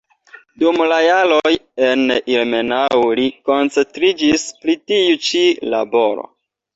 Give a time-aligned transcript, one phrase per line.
[0.61, 1.49] Dum la jaroj
[1.87, 2.01] en
[2.35, 5.43] Ilmenau li koncentriĝis pri tiu ĉi
[5.75, 6.27] laboro.